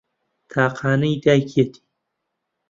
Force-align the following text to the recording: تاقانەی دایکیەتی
تاقانەی 0.51 1.21
دایکیەتی 1.23 1.81